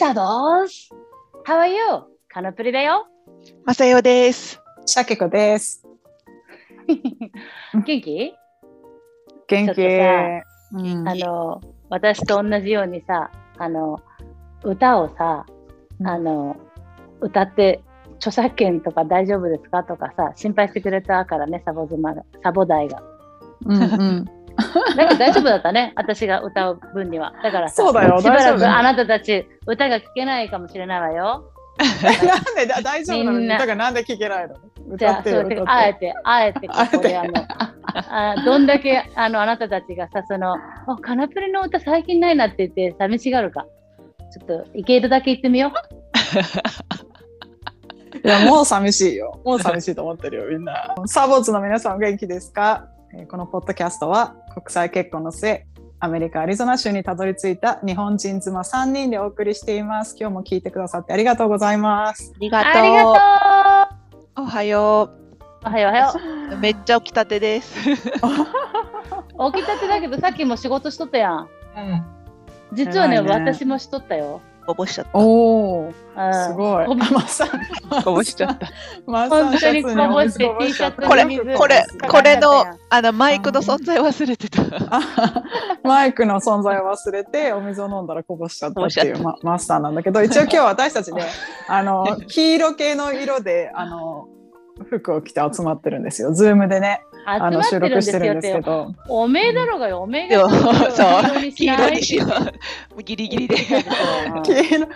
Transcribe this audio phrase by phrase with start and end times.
[0.00, 0.88] シャドウス
[1.46, 1.76] How are you?
[2.30, 3.06] カナプリだよ。
[3.66, 4.58] まさよです。
[4.86, 5.86] シャケコです。
[7.84, 8.32] 元気？
[9.46, 9.82] 元気。
[9.82, 11.60] うんあの、
[11.90, 14.00] 私と同じようにさ、あの、
[14.64, 15.44] 歌をさ、
[16.00, 16.56] うんあの、
[17.20, 17.82] 歌って、
[18.16, 19.84] 著作権とか大丈夫ですか？
[19.84, 23.02] とかさ、心配してくれたからね、サボ妻が、サボ大が。
[23.66, 24.24] うんうん。
[24.96, 27.32] だから大丈夫だったね、私が歌う分には。
[27.42, 31.44] だからさ、そうだよしばらくあなたたち、歌が聴けないかもしれないわよ。
[31.78, 33.32] なんでだ大丈夫なの？
[33.32, 34.54] にみんなだからなんで聞けないの？
[34.96, 37.32] じゃあ、歌ってよそうあえて、あえてここで、ああの、
[37.94, 40.58] あどんだけあのあなたたちがさ、その、あ
[41.00, 43.66] カナプリの歌最近ないなって言って寂しがるか。
[44.32, 45.72] ちょっと、いけるだけ言ってみよう。
[48.22, 49.40] いやもう寂しいよ。
[49.44, 50.94] もう寂しいと思ってるよみんな。
[51.06, 55.66] サボーツの皆さんお元気ですか、えーこのポッドキャストは国際結婚の末
[56.02, 60.16] アメリカ・アリゾナ州にたどり着いた日本人妻3人でお送りしています。
[60.18, 62.32] 今日も聞いてくださってありがとうございます。
[62.34, 62.72] ありがとう。
[64.34, 65.10] とうおはよ
[65.64, 66.14] おはようおはよ
[66.52, 66.56] う。
[66.56, 67.90] めっちゃ起きたてです。
[67.90, 67.94] う。
[69.52, 71.48] 起きたてだけど、さっきも仕事しとったやん。
[72.72, 74.40] 実はね、ね私もしとったよ。
[74.66, 75.10] こぼしちゃった。
[75.18, 75.92] おお、うん
[76.34, 76.86] すごい。
[76.86, 77.48] こぼマさん、
[78.04, 78.66] こぼしちゃった。
[79.06, 84.62] 本当にこぼしてシャツにお水 T シャツこれこれこれのあのマイクの存在忘れてた。
[84.90, 85.00] あ
[85.82, 91.24] マイクの存在を忘れてお水を飲んだらこぼしちゃったっていうこぼしちゃまマスターなんだけど一応今日は私たちね
[91.68, 94.28] あの黄色系の色であの
[94.88, 98.62] 服を着て集まってるんですよズームでねあの収集まってるんですよっ録してるんですけて。
[98.62, 102.26] どおめえだろうがよ、おめえでもがそう黄色にしよ
[102.96, 103.02] う。
[103.02, 103.56] ギリギリで。
[104.34, 104.86] う ん黄色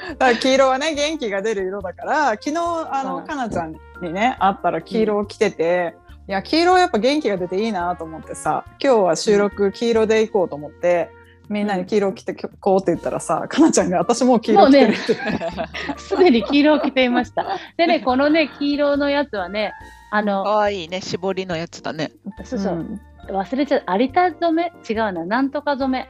[0.40, 2.56] 黄色はね元気が出る色だから昨日
[2.90, 5.94] あの、うんかなちゃんにね会ったら黄色を着てて、
[6.28, 11.10] いや黄色はやっぱ元気が出ていいなと思ってさ今日は収録黄色で行こうと思って。
[11.48, 15.16] みんなに黄色着てこうって言ったらさ、かなちゃんが私もう黄色着てるって、
[16.00, 17.58] すでに黄色を着ていました。
[17.76, 19.72] でね、このね、黄色のやつはね、
[20.14, 22.12] あの、可愛いね絞りのやつだね。
[22.44, 24.72] そうそう、ん忘れちゃう、有田染め？
[24.88, 26.08] 違うな、なんとか染め。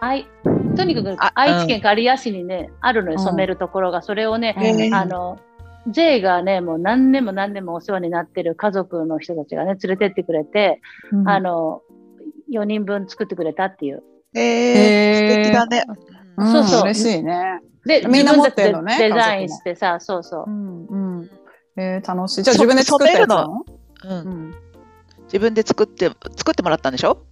[0.00, 0.28] はい。
[0.76, 4.02] とにかくあ愛知県刈谷市にね、あるのよ、うん染めるところが。
[4.02, 5.40] それをね、うんあの、
[5.88, 10.80] J がね、もう何年も何年もお世話になってる家族の人たちがね、連れてってくれて、
[11.10, 11.82] うんあの、
[12.52, 14.04] 4人分作ってくれたっていう。
[14.34, 15.84] えへーー、素敵だね。
[16.36, 17.60] うんそうそう嬉しいね。
[17.84, 20.50] で、みんな持って自分たちでんのねデザインしてさ、そうそうう。
[20.50, 21.30] んうん。
[21.80, 22.42] えー、楽しい。
[22.42, 23.64] じゃあ自分で作ったやつなの？
[24.04, 24.30] うんう。
[24.30, 24.54] ん。
[25.24, 27.22] 自分で作って作ってもらったんでしょ？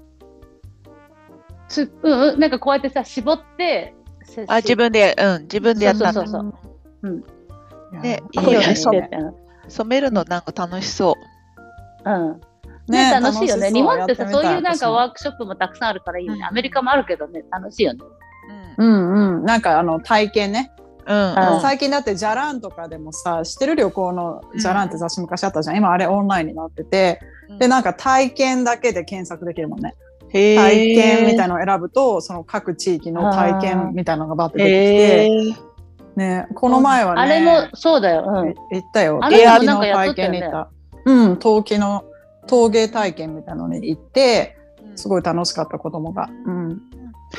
[1.69, 3.95] すうんうん、なんかこうやってさ、絞って、
[4.25, 6.13] せあ自分でうん自分でやったの。
[6.13, 6.55] そうそうそう
[7.03, 8.75] うんねいやいいよね
[9.69, 11.15] 染めるのなんか楽しそ
[12.07, 12.11] う。
[12.11, 12.41] うん。
[12.89, 13.65] ね、楽しいよね。
[13.65, 16.39] 楽日本ってさ、そういうなんかワーークショップもたくさんあるからいいよね。
[16.39, 18.01] うんアメリカもあるけどね、楽しいよね。
[18.79, 19.45] うんうんうん。
[19.45, 20.73] なんかあの体験ね。
[21.09, 25.77] うんうん最近だってじゃらんとかでもさ、知ってる旅行のじゃらんって雑誌昔あったじゃん。
[25.77, 29.95] 今あれオンラインになってて、うんでなんか体験だけで検索できるもんね。
[30.31, 35.61] 体験みたいなのを選ぶと、その各地域の体験みたいなのがバッて出てきて、
[36.17, 38.25] ね、この前はね、あれもそうだよ。
[38.27, 38.55] うん。
[38.77, 39.19] 行ったよ。
[39.23, 40.71] あれも陶器のなんかやっっね験に行った。
[41.07, 42.05] うん、陶器の
[42.47, 44.59] 陶芸体験みたいなのに行って、
[44.97, 46.29] すごい楽しかった子供が。
[46.45, 46.81] うん。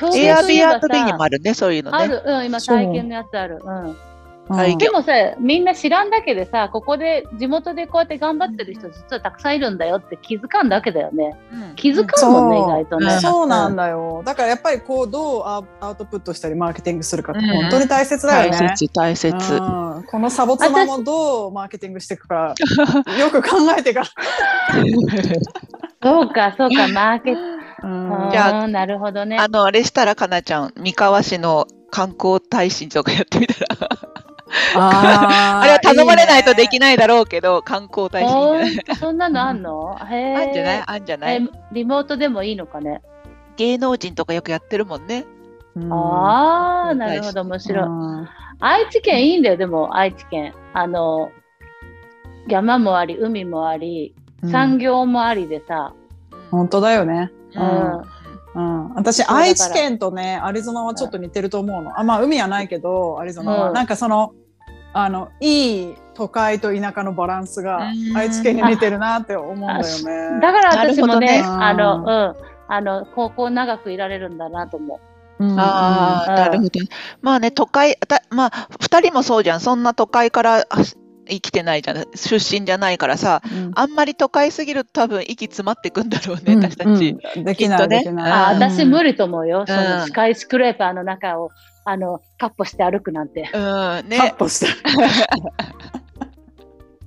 [0.08, 1.98] Airbnb にもさあるねそういうのね。
[1.98, 3.60] ある、うん、今体験のやつある。
[3.64, 3.98] うん。
[4.50, 11.38] 体験でもさ、みんな知らんだけでさ、ここで地元でこうやって頑張ってる人実はたくさんいるんだよって気づかんだけだよね。
[11.54, 13.14] うん気づかんもんね、そう意外とね。
[13.14, 13.84] うんそうなんだ。
[13.84, 14.24] だよ。
[14.26, 18.58] だからやっぱりこうどうアアウトプットしたりマーケティングするかってうん本当に大切だよね。
[18.58, 19.54] 大切大切。
[19.54, 22.56] うんこのサボ妻もどうマーケティングしていくか
[23.20, 24.06] よく考えてから。
[26.02, 27.36] そうか、そうか、マーケ
[28.32, 29.38] じゃあ、なるほどね。
[29.38, 33.90] あのあれしたらかなちゃん三河市の観光大使とかやってみたら。
[34.76, 36.98] あ あれは頼まれないとできない。
[36.98, 38.96] だろうけど観光大使いいんじゃないほんと？
[38.96, 39.96] そんなのあんの？
[40.10, 40.36] へえ。
[40.36, 40.84] あんじゃない？
[40.88, 43.02] あんじゃなえいリモートでもいいのかね？
[43.58, 45.26] 芸能人とかよくやってるもんね。
[45.76, 47.86] うんああ、うんなるほど、面白い。
[47.86, 48.28] うん
[48.62, 50.54] 愛知県いいんだよ、でも、愛知県。
[50.74, 51.32] あの、
[52.50, 54.14] 山もあり、海もあり、
[54.52, 55.94] 産業もありでさ、
[56.52, 57.32] 本当だよね。
[57.56, 57.66] ううん。
[57.66, 58.04] ん。
[58.56, 62.00] うん、私愛知県とねアリゾナはちょっと似てると思うの。
[62.00, 63.74] あまあ海はないけどアリゾナは、うん。
[63.74, 64.34] なんかその
[64.92, 68.18] あのいい都会と田舎のバランスがうん。
[68.18, 70.42] 愛知県に似てるなって思うんだよね。
[70.42, 71.66] だから私もね、なるほどね。
[71.66, 72.36] あの、うん、
[72.68, 75.00] あの、高校長くいられるんだなと思
[75.40, 75.46] う。
[75.46, 75.60] うん。
[75.60, 76.36] ああ、うん。
[76.36, 76.72] なるほど。
[77.22, 79.60] まあね、都会、たまあ、二人もそうじゃん。
[79.60, 80.84] そんな都会からあ
[81.30, 82.06] 生きてないじゃん。
[82.16, 86.88] 出身じゃないからさ、うんあんまり都会すぎると多分息詰まってくんだろうね、私たち。
[86.88, 88.32] うんうんできない、ねできない。
[88.32, 89.66] あ、うん私無理と思うよ。
[89.68, 91.50] そのうんスカイスクレーパーの中を
[91.86, 93.42] あの、カッポして歩くなんて。
[93.42, 94.36] うん、カッね。
[94.38, 94.68] ポした。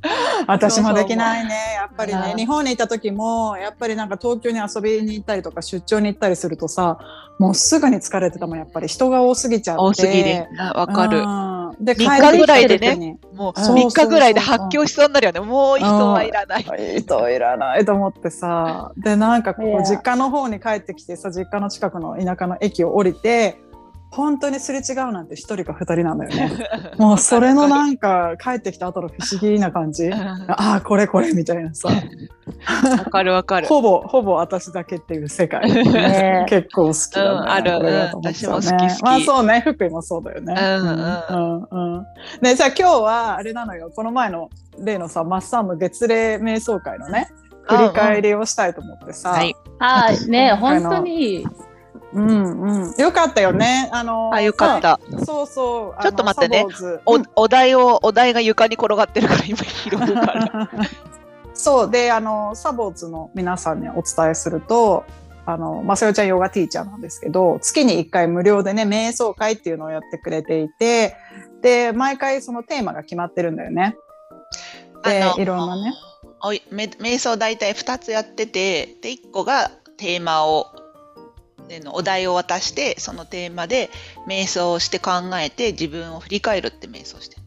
[0.46, 1.54] 私もできないね。
[1.76, 6.98] やっぱりね、うん日本にいた時も、やっぱりなんか東京に遊びに行ったりとか出張に行ったりするとさ、
[7.38, 9.82] もうすぐに疲れてたもん、やっぱり人が多すぎちゃって。
[9.82, 10.48] 多すぎで。
[10.58, 11.18] あわかる。
[11.18, 15.40] うんで、三日ぐらいでねもうそう3日ぐらいで発狂しそうになるよね。
[15.40, 16.64] もう人はいらない。
[16.98, 23.58] 人いらないと思ってさ でなんかこいうや実家の方に帰ってきてさ実家の近くの田舎の駅を降りて
[24.12, 26.68] 本当にすれ違うなんて一人か二人なんだよね。
[26.98, 30.12] もうそれのなんか帰ってきた後の不思議な感じ。
[30.12, 31.88] ああこれこれみたいなさ。
[31.88, 33.66] わかるわかる。
[33.66, 36.44] ほぼほぼ私だけっていう世界、ね。
[36.50, 37.82] 結構好きだね、うんある。
[37.82, 38.10] ね。
[38.12, 38.68] うん私も好き。
[38.68, 40.54] 好きまあそうね福井もそうだよね。
[40.58, 41.66] うんうん。
[41.70, 42.06] うんうん。
[42.42, 43.90] でじゃあ今日はあれなのよ。
[43.96, 47.28] この前の例のさマッサンの月齢瞑想会のね
[47.62, 49.56] 振り返りをしたいと思ってさ、はい。
[49.78, 51.46] ああ、ね、今回の本当にいい。
[52.14, 53.88] うんうん、よかったよね。
[53.92, 55.00] あのあ、よかった。
[55.18, 56.02] さそうそう。
[56.02, 56.66] ちょっと待ってね
[57.06, 60.70] おお題を、お題が床に転がってるから今拾うから。
[61.54, 65.04] そうであのサボーズの皆さんにお伝えすると。
[65.44, 71.16] あのまさよちゃんヨガティーチャーなんですけど月に1回無料でね瞑想会っていうのをやってくれていて
[71.62, 73.96] で毎回そのテーマが決まってるんだよね。
[75.02, 75.94] でいろんなね。
[76.44, 80.81] おいめ瞑想大体2つやっててで1個がテーマをで
[81.82, 83.90] のお題を渡してそのテーマで
[84.28, 87.42] 瞑想をして考えて自分を振り返るって瞑想してる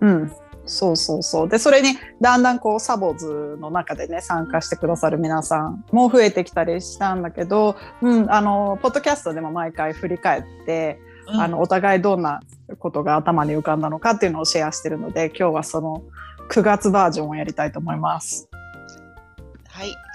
[0.00, 0.32] うん、
[0.66, 1.48] そうそうそう。
[1.48, 10.98] で、それにだんだんこうサボーズの中でね、参加してくださる皆さんも増えてきたりしたんだけど、うん、あの、ポッドキャストでも毎回振り返って、
[11.28, 12.40] あの、お互いどんな
[12.78, 16.02] ことが頭に浮かんだのかっていうのをシェアしてるので、今日はその
[16.50, 18.48] 9月バージョンをやりたいと思います。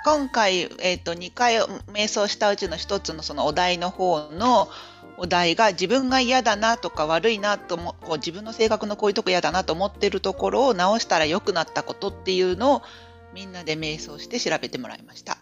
[0.04, 1.58] はい、今回、えー、と2回
[1.94, 4.68] 瞑想したうちの1つのそのお題の方の
[5.18, 12.82] お題が自分が嫌だなとか悪いなともこう自分の性格のこういうとこ嫌だなと思ってるところを直したら良くなったことっていうのを
[13.34, 15.38] みんなで瞑想して調べてもらいました。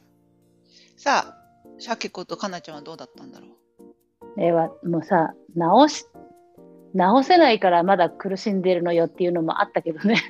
[0.98, 1.36] さあ、
[1.80, 4.42] シャケ子とかなちゃんはどうだったんだろう？
[4.42, 6.06] えはもうさ、直し、
[6.94, 10.22] 直せないからまだ苦しんでるのよっていうのもあったけどね。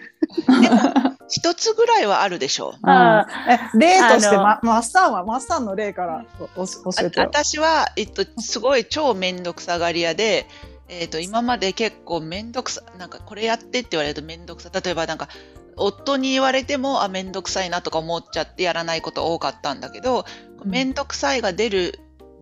[1.29, 2.89] 一つぐらいはあるでしょう。
[2.89, 7.19] あえ、例として、ま、マッサンは、マッサンの例からおお教えて。
[7.21, 10.47] 私は、えっと、すごい超めんどくさがり屋で、
[10.87, 15.29] えっと、今まで結構めんどくさ、なんかこれやってって言われるとめんどくさ、例えばなんか、
[15.75, 21.99] 夫に言われても、あ、めんどくさいなとか思っちゃってやらないこと多かったんだけど、うんめんどくさいが出る、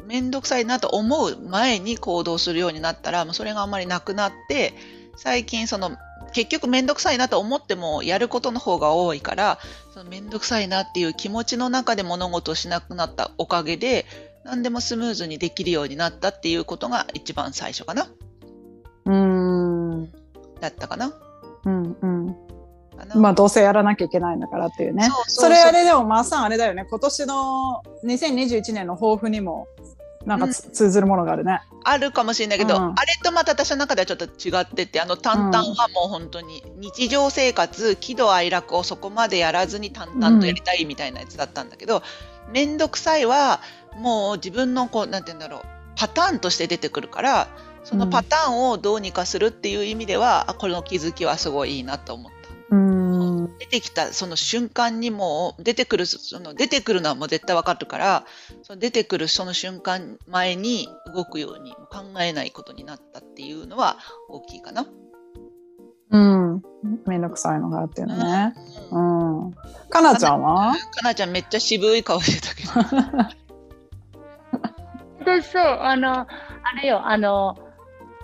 [0.08, 4.74] めんどくさいなと思う前に行動するようになったら、もうそれがあんまりなくなって、
[5.16, 5.92] 最近その、
[6.34, 9.60] 結局めんどくさいなと思ってもやることの方が多いから、
[9.94, 14.06] そのめんどくさいなっていう気持ちの中で物事をしなくなったおかげで、
[14.44, 18.08] 何でもスムーズにできるようになったっていうことが一番最初かな
[19.06, 20.12] うーん。
[20.60, 21.14] だったかな
[21.66, 22.36] うんうん。
[23.16, 25.10] まあどうせやらなきゃいけないんだからっていうね。
[25.28, 26.86] それあれでもマーさんあれだよね。
[26.90, 29.68] 今年の2021年の抱負にも
[30.26, 31.62] なんかつ、通ずるものがあるね。
[31.84, 42.04] あるかもしれないけど、うんあれとまた私の中ではちょっと違ってて、あの淡々はもう本当に日常生活、喜怒哀楽をそこまでやらずに淡々とやりたいみたいなやつだったんだけど、
[42.52, 43.62] めんどくさいは
[43.98, 45.62] もう自分のこう、なんて言うんだろう、
[45.96, 47.48] パターンとして出てくるから、
[47.84, 52.32] そのパターンをどうにかするっていう意味では、あこの気づきはすごいいいなと思っ
[52.70, 52.76] た。
[52.76, 53.27] うん。
[53.60, 58.26] 出てきたその瞬間にもう出てくるその出てくるのはもう絶対わかるから
[58.64, 63.98] その出てくるその瞬間前に動くように考えないことになったっていうのは
[64.30, 64.88] 大きいかな。
[66.10, 66.62] うん。
[67.06, 68.54] めんどくさいのがあるっていうのね。
[68.92, 69.00] う
[69.50, 69.54] ん。
[69.90, 70.74] かなちゃんは？
[70.74, 72.70] かなちゃんめっちゃ渋い顔してたけど。
[75.20, 76.28] 私そう、あの、あ
[76.82, 77.58] れよ、あの、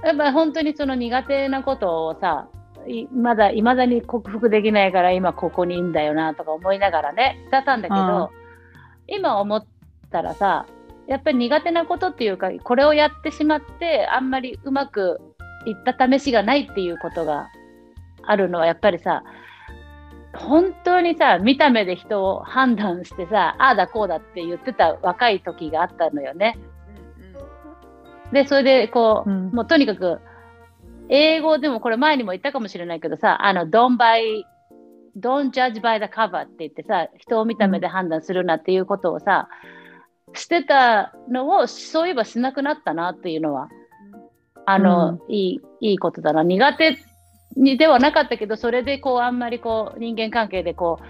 [0.06, 2.53] やっぱ本当にその苦手なことをさ、い
[3.13, 8.32] まだ、いまだに克服できないから今ここにいんだよなとか思いながらね、だったんだけど、
[9.08, 9.66] 今思っ
[10.12, 10.66] たらさ、
[11.08, 15.20] やっぱり苦手なことっていうか、これをやってしまって、あんまりうまく
[15.66, 17.50] いった試しがないっていうことが
[18.24, 19.24] あるのは、やっぱりさ、
[20.36, 26.58] 本当にさ、見た目で人を判断してさ、ああだこうだって言ってた若い時があったのよね。
[28.32, 29.52] で、それでこう、うん。
[29.52, 30.20] もうとにかく、
[31.15, 34.41] 英語でもこれ前にも言ったかもしれないけどさ、あの、don't buy,
[35.15, 39.48] don't judge by the cover って言ってさ、人を見た目で判断するなっていうことをさ、
[40.34, 43.70] してたのを、そういえばしなくなったなっていうのは、
[44.65, 46.41] あの、いい、いいことだな。
[46.41, 46.98] 苦手
[47.55, 51.05] にではなかったけど、それでこう、あんまりこう、人間関係でこう、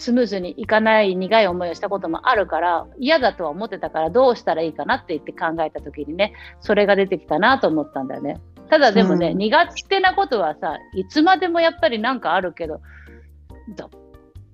[0.00, 8.40] スムーズにいかない苦い思いをしたこともあるから嫌だとは思ってたからどうしたらいいかなって言って考えた時にねそれが出てきたなと思ったんだよね。
[8.70, 12.80] ただでもね、うん苦手なことはさいつまでもやっぱりなんかあるけど
[13.76, 13.90] ど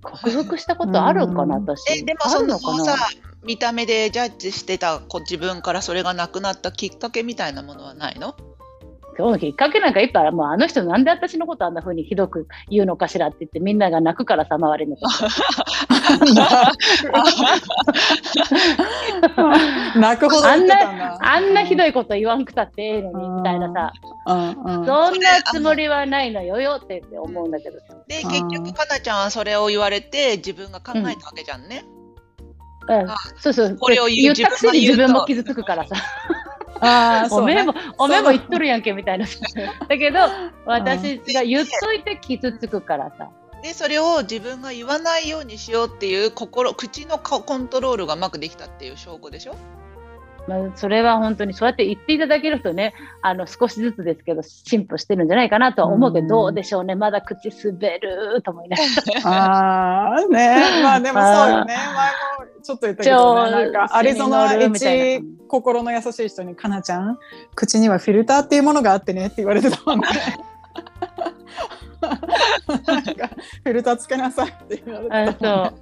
[0.02, 2.00] 克服したことあるんかな、うん私。
[2.00, 2.96] えでもあそのさ
[3.44, 8.34] 見た目でジャッジしてた自分からそれがなくなったきっかけみたいなものはないの？
[9.18, 15.06] 今日のきっかけなんかいっぱいあるもうあの人なんで私のことあんな風にひどく言うのかしらって言ってみんなが泣くからさ周りの子
[19.98, 21.18] 泣くほど言ってたんだ。
[21.20, 23.92] あんなひどいこと言わんくたってええのにみたいなさ。
[24.26, 24.80] うん。
[24.80, 27.78] うんそんなつもりはないのよよってって思うんだけど。
[28.06, 28.30] でうん。
[28.30, 31.84] 結局かなちゃんはそれを言われて自分が考えたわけじゃんね。
[32.88, 33.10] うん。
[33.10, 33.76] あそうそう。
[33.76, 35.96] これを言うったくせに自分も傷つくからさ
[36.80, 39.26] あおめえも、おめえも言っとるやんけみたいな。
[39.26, 39.38] さ
[39.88, 40.18] だけど
[40.64, 43.28] 私が言っといて傷つくからさ。
[43.62, 49.54] でそれを自分が言わないようにしようっていう心口のココントロールがうまくできたっていう証拠でしょ？
[50.46, 56.28] まあ、それは本当にそうやって言っていただけるとねあの少しずつですけど進歩してるんじゃないかなとは思うけど、うん。
[56.28, 56.94] どうでしょうね。
[56.94, 58.84] まだ口滑ると思いなが
[59.24, 59.28] ら。
[59.28, 60.56] ああ、ね。
[60.84, 61.74] まあでもそうよね。
[61.74, 61.92] 前も
[62.66, 63.50] ちょっと言ったけどね。
[63.50, 67.18] なんかアリゾナ一な心の優しい人に、かなちゃん、
[67.54, 70.06] 口にはフィルターっていうものがあってねって言われてたもんね。
[72.00, 73.28] なんか
[73.64, 75.72] フィルターつけなさいって言われてた。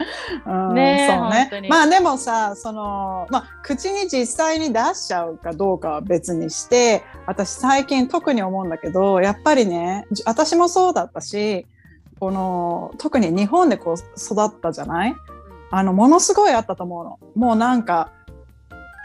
[1.69, 11.67] まあでもさ、その、まあ口に実際に出しちゃうかどうかは別にして、私最近特に思うんだけど、やっぱりね、じ私もそうだったし、
[12.21, 15.17] この、特に日本でこう育ったじゃない？
[15.71, 17.19] あの、ものすごいあったと思うの。
[17.35, 18.13] もうなんか、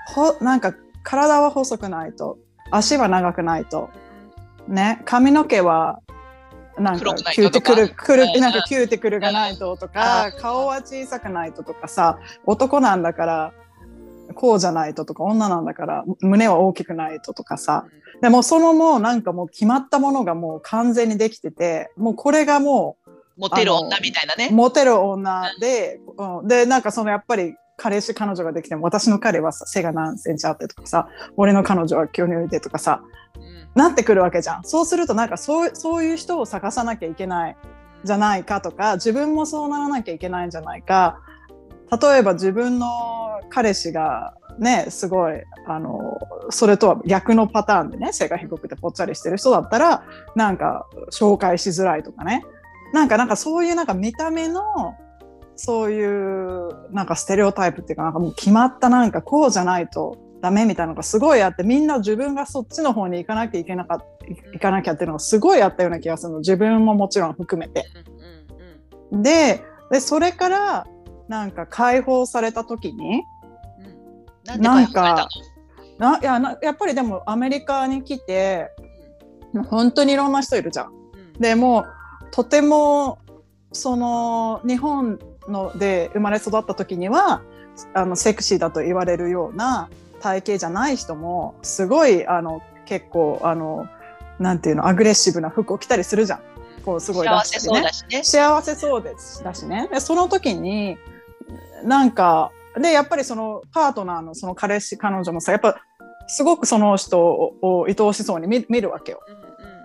[0.07, 0.73] ほ、なんか
[1.03, 2.37] 体は細くないと、
[2.71, 3.89] 足は長くないと、
[4.67, 5.99] ね、髪の毛は
[6.79, 13.53] なんかキューティクル、くるうんなんかキューティクルがないととか、顔は小さくないととかさ、男なんだから、
[14.35, 17.85] こうじゃないととか、女なんだから、胸は大きくないととかさ、
[18.21, 22.97] でもそのもうなんかもう決まったものがもう完全にできてて、もうこれがも
[23.39, 24.49] モテる女みたいなね。
[24.51, 33.01] うモテる女で、うん、で、なんかそのやっぱり彼氏、彼女ができても、私の彼はさ背が何センチあってとかさ、俺の彼女は巨乳でとかさ、
[33.35, 34.63] うんなってくるわけじゃん。
[34.63, 37.57] そうするとなんかそうそういう人を探さなきゃいけない
[38.03, 41.19] じゃないかとか自分もそうならなきゃいけないんじゃないか
[41.91, 42.87] 例えば自分の
[43.49, 46.19] 彼氏がねすごいあの
[46.49, 50.03] それとは逆のパターンでね背が低くてぽっちゃりしてる人だったら
[50.35, 52.43] なんか紹介しづらいとかね
[52.93, 54.61] なんかなんかそういうなんか見た目の
[55.55, 66.39] そういうなんかステレオタイプっていうかなんかもう決まったなんかこうじゃないとダメみたいなのがすごいあってみんな自分がそっちの方に行かなきゃいけなかった行かなきゃっていうのがすごいあったような気がするの。
[66.39, 67.85] 自分ももちろん含めて。
[69.11, 70.87] ででそれから
[71.27, 73.23] なんか解放された時に
[74.45, 74.61] うん。
[74.61, 75.15] なんで解放され
[75.97, 76.11] たの？
[76.11, 78.69] ないやなやっぱりでもアメリカに来て
[79.67, 80.93] 本当にいろんな人いるじゃん。
[81.37, 81.85] でもう
[82.31, 83.19] とても
[83.71, 87.41] その日本ので生まれ育った時には
[87.93, 93.87] あのセクシーだと言われるような体型じゃない人もすごいあの結構あの
[94.39, 96.41] なんていうのアグレッシブな服を着たりするじゃん。
[96.85, 98.23] こうすごい出幸せそうだしね。
[98.23, 100.97] 幸せそうですだしねでその時に
[101.83, 105.81] なんかでやっぱりそのパートナーのその彼氏彼女もさやっぱ
[106.27, 109.19] すごくその人を愛おしそうに見見るわけよ。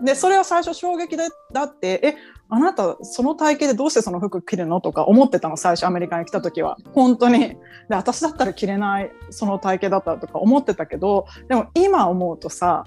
[0.02, 2.16] でそれは最初衝撃でだってえ
[2.48, 5.56] あなたその体型でどうしてその服着るのとか思ってたの？
[5.56, 6.76] 最初アメリカに来た時は。
[6.92, 7.40] 本当に。
[7.40, 7.56] で
[7.90, 12.84] 私だったら着れないその体型だったらとか思ってたけどでも今思うとさ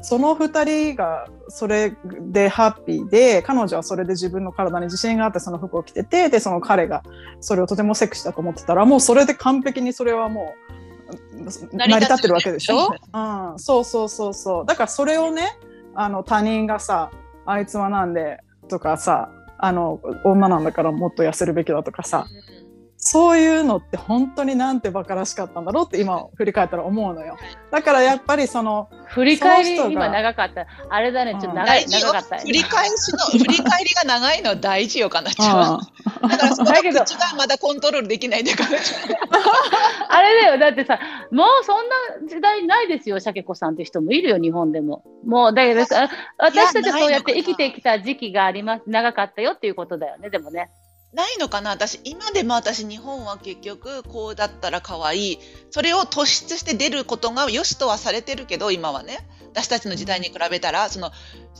[0.00, 7.02] その2人がそれでハッピーで彼女はそれで自分の体に自信があってその服を着ててでその彼が
[7.40, 14.66] それをとてもセクシーだと思ってたらもうそれで完璧にそれはもう成り立ってるわけでしょ、うん、そうそうそうそう。
[14.66, 15.58] だからそれをね
[15.94, 17.10] あの他人がさ
[17.46, 18.40] あいつはなんで？
[18.68, 22.26] とかさあの女なんだからもっと痩せるべきだとかさ。
[23.04, 27.36] そういうのって本当になんて馬鹿らしかったんだろうって今振り返ったら思うのよ。
[27.72, 30.68] だからやっぱりその振り返り今長かった。
[30.88, 31.32] あれだね。
[31.32, 32.38] ちょっとうん長い、大事よ長かった。
[32.38, 35.74] 振り返しの振り返りが長いのは大事よかなちゃん。
[35.74, 38.78] うだからそのだけど口がまだコントロールできないんだから。
[40.08, 40.58] あれだよ。
[40.58, 41.00] だってさ
[41.32, 41.96] もうそんな
[42.28, 45.02] 時代ないですよシャケ子さんって人もいるよ日本でも。
[45.26, 48.84] もうだけどさ私たちはそうやって生きてきた時期があります。
[48.86, 50.70] 長かったよっていうことだよねでもね
[51.12, 51.70] ないのかな？
[51.70, 55.38] 私今でも私日本は結局こうだったら可愛い。
[55.70, 59.26] それを突出して出ることが良しとはされてるけど今はね。
[59.54, 61.10] 私たちの時代に比べたらその、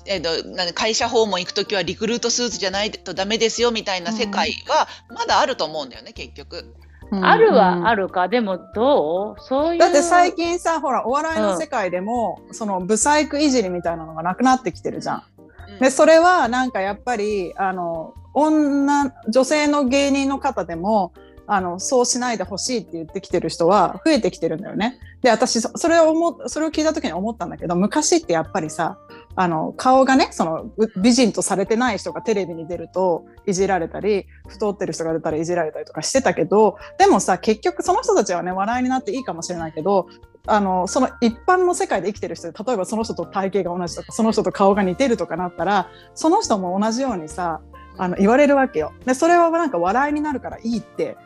[0.07, 6.75] えーと、会社訪問行く時はリクルートスーツじゃないとダメですよみたいな世界はまだあると思うんだよね結局。
[7.11, 9.41] あるはあるか、でもどう？
[9.43, 15.23] そういうだって最近さほらお笑いの世界でも、うん、そのブサイクいじりみたいなのがなくなってきてるじゃん。
[15.69, 21.13] うん、でそれはなんかやっぱりあの女女性の芸人の方でも
[21.47, 24.99] あのそうしないでほしいって言ってきてる人は増えてきてるんだよね。
[25.23, 28.99] で私それを思それを聞いた時に思ったんだけど昔ってやっぱりさ
[29.35, 40.09] あの顔がねその美人とされてない人がテレビに出るといじられたり太ってる人が出たらいじられたりとかしてたけどでもさ結局その人たちはね笑いになっていいかもしれないけど
[40.47, 47.61] あのその一般の世界で生きてる人例えばその人と体型が同じとかその人と顔が似てるとかなったらその人も同じようにさ
[47.99, 48.93] あの言われるわけよ。
[49.05, 51.17] でそれはなんか笑いになるからいいって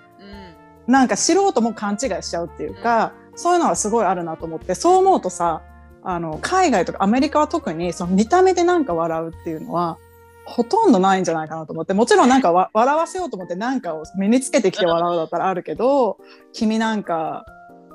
[0.87, 5.62] なんか素人も勘違いしちゃうっていうか、そういうのはすごいあるなと思ってそう思うとさ
[6.02, 9.99] あの海外とかアメリカは特にその見た目でなんか笑うっていうのは
[10.46, 16.18] ほとんどないんじゃないかなと思ってもちろんなんか 笑わせようと思って何かを身につけてきて笑うだったらあるけど
[16.52, 17.44] 君なんか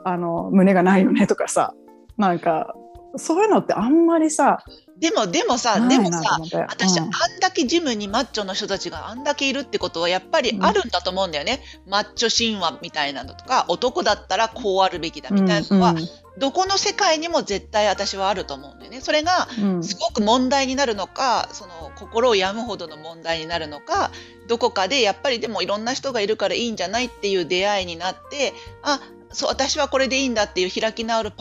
[0.04, 1.74] あの胸がないよねとかさ
[2.18, 2.76] なんか
[3.16, 4.64] そういうのってあんまりさ
[5.02, 6.40] でも、でもさ、でもさ、
[6.70, 11.64] 私、うん、あんだけジムにマッチョの人たちがあんだけいるってことは、やっぱりあるんだと思うんだよね。
[11.88, 15.96] うん、マッチョ神話みたいなのとか、男だったらこうあるべきだみたいなのは、
[16.38, 19.02] どこの世界にも絶対私はあると思うんだよね。
[19.02, 19.48] それが、
[19.82, 24.12] すごく問題になるのか、その、心を病むほどの問題になるのか、
[24.48, 28.54] どこかでやっぱりでもいろんな人がいるからいいんじゃないっていう出会いになって、
[28.84, 29.00] あ、
[29.32, 31.32] そう、私はこれでいいんだっていう開き直る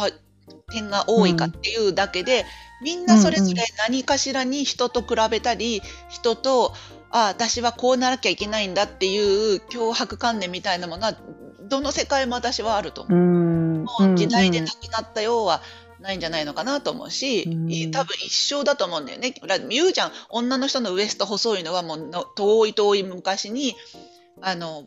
[0.70, 2.46] 点が多いかっていうだけで、
[2.82, 6.72] みんなそれぞれ何かしらに人と比べたり、人と、
[7.10, 11.14] ああ、私はこうならきゃいけないんだっていう脅迫観念みたいなものは、
[11.68, 13.20] どの世界も私はあると思う。
[13.84, 15.62] もう時代でなくなったようは
[16.00, 17.44] ないんじゃないのかなと思うし、
[17.90, 19.34] 多分一生だと思うんだよね。
[19.68, 23.76] 言うじゃん、女の人のウエスト細いのはもう遠い遠い昔に、
[24.40, 24.84] あの、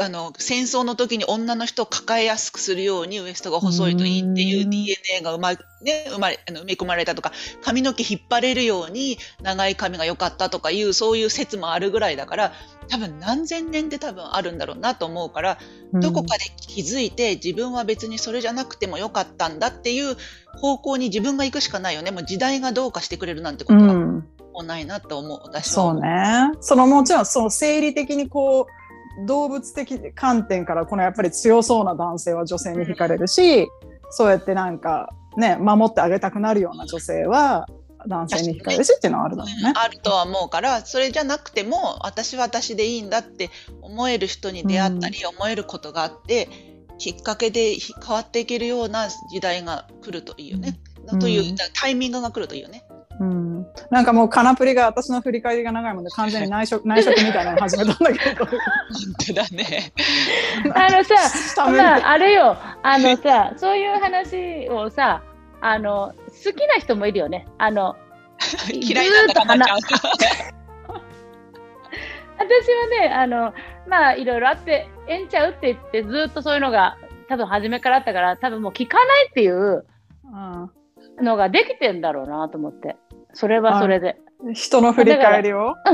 [0.00, 7.32] あの戦争の時に女の人を抱えやすくするようにウエストが細いといいっていう DNA が生ま,、ね、生まれあの埋め込まれたとか
[7.62, 12.52] 髪の毛引っ張れるように長い髪が良かったとかいうそういう説もあるぐらいだから
[12.88, 15.58] 多分何千年で多分あるんだろうなと思うから
[15.92, 20.16] どこかで気づいて自分は別にそれじゃなくてもよかったんだっていう
[20.56, 22.10] 方向に自分が行くしかないよね。
[22.10, 23.94] もう時代がどうかしてくれるなんてことは。
[24.52, 25.74] もうないなと思う私は。
[25.74, 26.50] そうね。
[26.60, 28.79] そのもちろんその生理的にこう
[29.26, 33.68] 動物的観点からこのやっぱり強そうな男性は女性に惹かれるし、
[34.10, 37.66] そうやってなんかね守ってあげたくなるような女性は
[38.06, 39.72] 男性に惹かれるしっていうのはあるだろうね。
[39.76, 43.50] あるとは思うからそれじゃなくても私は私でいいんだって
[43.82, 46.48] 思える人に出会ったり、思えることがあって
[46.98, 50.78] きっかけで変わっていけるような時代が来るといいよね。
[51.12, 52.84] うん、というタイミングが来るといいよね。
[53.20, 58.46] うん、なんかもうカナプリが私の振り返りが長いもんで完全に内職 内職みたいなの始めたんだけど。
[58.46, 58.58] 本
[59.26, 59.92] 当だね。
[60.74, 61.14] あのさ、
[61.70, 62.56] まあ、あれよ。
[62.82, 65.22] あのさそういう話をさ
[65.60, 67.46] あの好きな人もいるよね。
[67.58, 67.94] あの
[68.72, 69.82] 嫌いなんだかな 私
[72.72, 73.52] はねあの
[73.86, 76.96] まあいろいろあってええんちゃうって言ってずっとそういうのが
[77.28, 79.84] 多分初めからあったから多分もう聞かないっていう、
[80.24, 80.70] うん。
[81.22, 82.96] のができてんだろうなと思って。
[83.34, 84.16] それはそれで。
[84.54, 85.74] 人の振り返りを？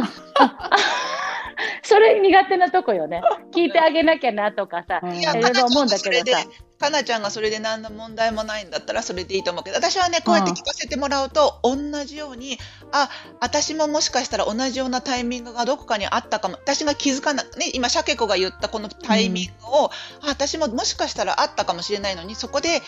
[1.83, 3.22] それ苦手なとこよね。
[3.55, 6.38] 聞いてあげなきゃなとかさ、いろいろ思うんだけどさ。
[6.79, 12.59] かなちゃんがそれで何の問題もないんだったらそれでいいと思うけど私はねこうやって聞かせてもらうと、同じように
[12.93, 13.09] あ
[13.41, 16.57] 私ももしかしたら同じようなタイミングがどこかにあったかも。
[16.57, 19.91] 私が気づかなね今シャケ子が言ったこのタイミングを、
[20.23, 22.83] うん、あ私ももしかしたらあったかもしれないのにそこで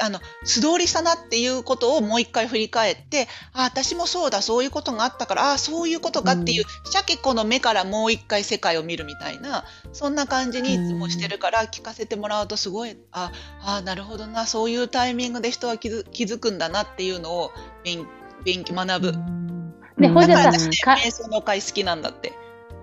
[0.00, 13.32] あの素通りしたなっていうことをもう一回振り返ってあ私もそうだそういうことがあったからあそういうことかっていう、うん、シャケ子の目からもう一回世界を見るみたいなそんな感じにいつもしてるから聞かせてもらうとすごいあ
[13.64, 17.50] あなるほどなそういうタイミングで人は気づ気づくんだなっていうのを
[17.84, 18.06] 勉
[18.44, 19.12] 勉強学ぶ。
[19.96, 22.32] ね、ほんでさ、瞑想の会好きなんだって。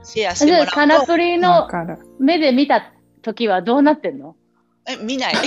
[0.04, 0.72] シェアしてもらうと。
[0.72, 1.68] カナプリの
[2.20, 4.36] 目で見た時はどうなってんの？
[4.88, 5.34] え、見ない。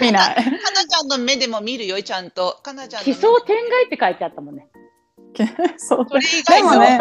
[0.00, 0.34] 見ない。
[0.34, 2.58] かなちゃんの目でも見るよ、ちゃんと。
[2.62, 4.68] かなちゃん奇想天外って書いてあったもんね。
[5.78, 6.06] そう。
[6.06, 7.00] でもね、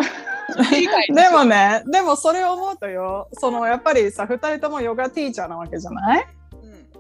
[1.10, 6.26] でもね、でもそれを思うとよ、そのやっぱりさ、二人ともヨガティーチャーなわけじゃない？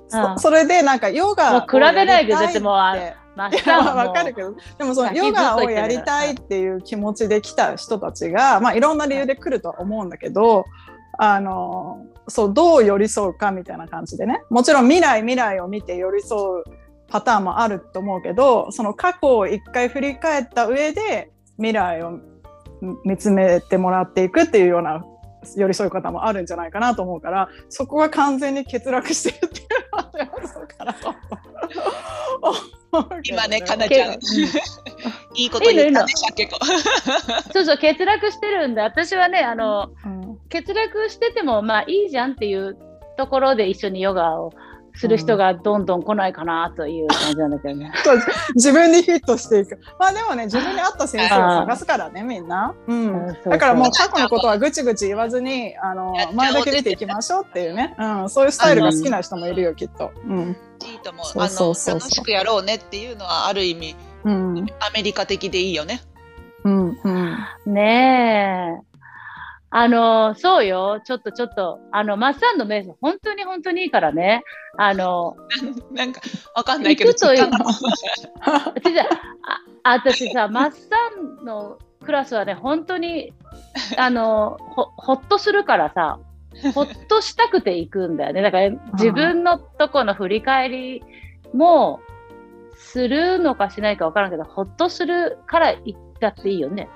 [0.08, 2.70] そそれでなんかヨガを比べないで絶対も
[3.96, 4.56] わかるけど。
[4.78, 10.66] でもそのヨガをやりたいっていう気持ちで来た人たちが、まあ、いろんな理由で来るとは思うんだけど
[11.18, 14.42] あのそうどう寄り添うかみたいな感じでね。
[14.50, 16.64] もちろん未来未来を見て寄り添う
[17.08, 22.20] パターンもあると思うけどその過去を一回振り返った上で未来を
[23.04, 25.06] 見つめてもらっていくっていうような
[25.56, 30.06] 寄り添い方もあるんじゃないかなと思うからそこが完全に欠落してるっていうのは
[30.68, 31.16] かなと
[33.24, 34.20] 今ねかなちゃん。
[35.36, 36.66] いいこと言ったね結構
[37.54, 42.78] そうそう欠落してるんで私はねあの、うん、欠落しててもまあいいじゃんっていう
[43.18, 44.54] ところで一緒にヨガを
[44.98, 47.92] する人がどんどん来ないかなという感じなんだけどね。
[48.56, 49.80] 自分にフィットしていく。
[50.00, 52.74] まあでもね、自分に合った先生を探すからね、みんな。
[52.88, 53.38] うん。
[53.46, 57.96] だからもう過去のことはぐちぐち言わずに、あの、前だけ出ていきましょうっていうね。
[57.98, 58.30] うん。
[58.30, 60.12] そういうスタイルが好きな人もいるよ、きっと。
[60.28, 60.58] うん。
[60.86, 61.26] いいと思う。
[61.42, 66.02] あの、楽しくやろうねっていうのはある意味、うん、アメリカ的でいいよね。
[66.64, 67.00] うん。
[67.04, 67.38] うん。
[67.74, 68.95] ねえ。
[69.72, 71.02] あの、そうよ。
[71.04, 74.44] ちょっとちょっと、あの、マッサンの瞑想、本当に本当にいいからね。
[74.78, 75.36] あの、
[75.92, 76.22] なんか、
[76.56, 77.50] わかんないけど、という。
[79.84, 80.96] あ私さ、 マッサ
[81.42, 83.34] ンのクラスはね、本当に、
[83.98, 86.20] あの、ほ、ほっとするからさ、
[86.74, 88.42] ほっとしたくて行くんだよね。
[88.42, 91.04] だから、自分のとこの振り返り
[91.54, 92.00] も、
[92.78, 96.88] するのかしないかわからんけど、ほっとするから行ったっていいよね。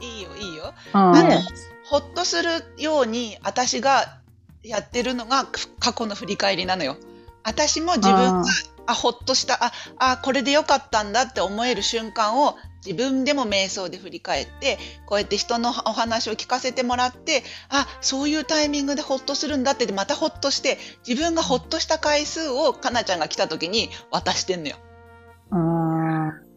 [0.00, 0.72] いいよ、いいよ。
[1.12, 1.42] ね、
[1.90, 4.20] ほっとするように私が
[4.62, 5.44] やってるのが
[5.80, 6.96] 過去の振り返りなのよ。
[7.42, 8.44] 私も自分が
[8.86, 24.76] あほっとしたああこれでよかったんだって思える瞬間を自分でも瞑想で振り返ってこうやって人のお話を聞かせてもらってあそういうタイミングでほっとするんだってまたほっとして自分がほっとした回数をかなちゃんが来た時に渡してんのよ。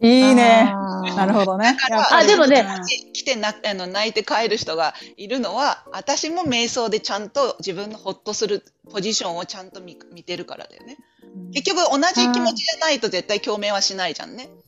[0.00, 0.72] いいね。
[1.16, 1.76] なるほどね。
[2.10, 2.66] あ、でもね。
[3.12, 10.98] 来てなあの泣いて帰る人がいるのは、私も瞑想でちゃんと自分のほっとするポジションをちゃんと見見てるからだよね。
[11.52, 14.48] 結局同じ気持ちじゃないと絶対共鳴はしないじゃんね。
[14.48, 14.62] うん、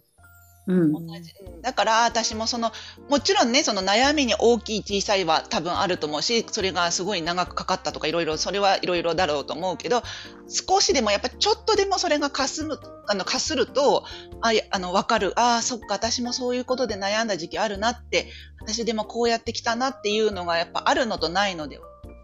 [0.67, 1.35] 同じ。
[1.63, 2.73] だから私もその
[3.09, 10.03] もちろんねその悩みに大きい小さいは多分あると思うしそれがすごい長くかかったとかいろいろそれはいろいろだろうと思うけど
[10.49, 14.05] 少しでもやっぱちょっとでもそれがかすむあのかすると
[14.41, 15.33] ああの分かる。
[15.37, 18.27] ああそっか私もそういうことで悩んだ時期あるなって
[18.61, 21.79] 私でもこうやってきたなっていうのがやっぱあるのとないので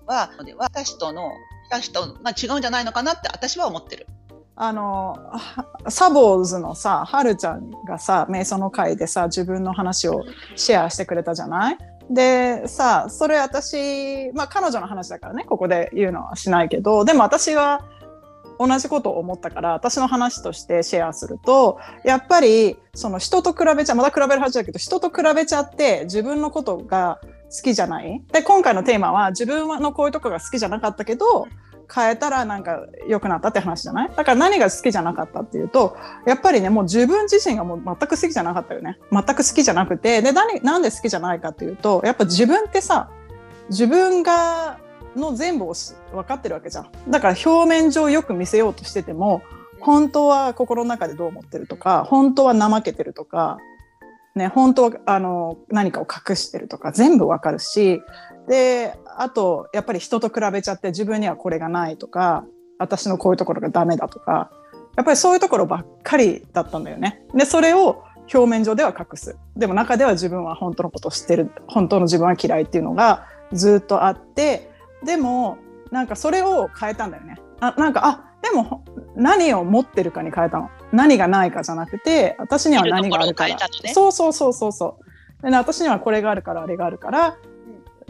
[0.06, 1.30] は私との
[1.70, 4.06] 私と、まあ、違うんじゃないのかなって私は思ってる。
[4.64, 5.18] あの
[5.88, 10.22] サボーズのさはるちゃんがさ瞑想の会でさ自分の話を
[10.54, 11.78] シェアしてくれたじゃない？
[12.08, 17.84] でさそれ私まあ彼女の話だからねここで言うのはしないけどでも私は
[18.60, 27.18] 同じことを思ったから私の話としてシェアするとやっぱりその人と比べちゃまだ比べるはずだけど人と比べちゃって自分のことが
[27.50, 28.22] 好きじゃない？
[28.32, 31.48] で今回のテーマは自分のこういうとこが好きじゃなかったけど
[31.94, 34.08] 変えたらなんか良くなったって話じゃない？
[34.08, 38.98] だから何が好きじゃなかったっていうとやっぱりねもう自分自身がもう全く好きじゃなかったよね。
[39.10, 40.22] 全く好きじゃなくて。
[40.22, 43.10] で何なんで好きじゃないかっていうとやっぱ自分ってさ
[43.68, 44.78] 自分が
[45.14, 46.90] の全部を分かってるわけじゃん。
[47.10, 49.42] だから表面上よく見せようとしてても
[49.80, 53.58] 本当は心の中でどう思ってるとか本当は怠けてるとか
[54.34, 58.00] ね、本当はあの何かを隠してるとか全部わかるし
[58.48, 62.44] であとやっぱり人と比べちゃって自分にはこれがないとか
[62.78, 64.50] 私のこういうところがダメだとか
[64.96, 67.22] やっぱりそういうところばっかりだったんだよね。
[67.34, 69.36] でそれを表面上では隠す。
[69.56, 71.50] でも中では自分は本当のことを知ってる。
[71.66, 74.70] 本当の自分は嫌いっていうのがずっとあって
[75.04, 75.58] でも
[75.90, 77.36] なんかそれを変えたんだよね。
[77.60, 78.84] あなんかあでも
[79.16, 80.70] 何を持ってるかに変えたの。
[80.92, 84.98] 何がないかじゃなくて私には何があるから、ね、そうそうそうそうそ
[85.40, 85.42] う。
[85.42, 87.36] で、ね、私にはこれがあるからあれがあるから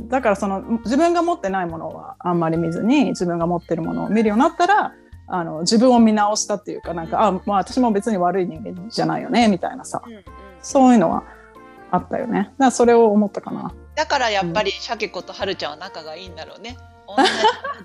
[0.00, 4.92] だからその自分が持ってないものはあんまり見ずに自分が持ってるものを見るようになったら
[5.26, 10.24] あの自分を見直したっていうかなんかあ、まあ、私も別に悪い人間じゃないよねみたいなさ、うんうん、
[10.61, 11.24] そういうのは
[11.90, 12.38] あったよね。
[12.38, 13.72] だからそれを思ったかな。
[13.94, 17.22] だからやっぱり鮭子とはるちゃんは仲がいいんだろうね、 同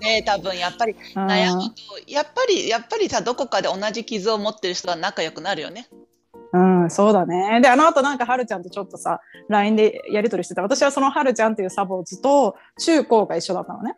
[0.00, 5.88] で多分やっぱり悩むとやっぱりやっぱりさどこかで同じ傷を持ってる人は仲良くなるよね。
[6.52, 7.60] うん、そうだね。
[7.60, 10.62] で、あの後なんか、はるちゃんとちょっとさ、LINE でやり取りしてた。
[10.62, 13.96] 私はそのはるちゃんっていうサボーズと中高が一緒だったのね。